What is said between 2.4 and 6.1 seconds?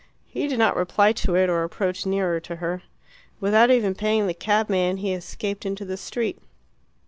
her. Without even paying the cabman, he escaped into the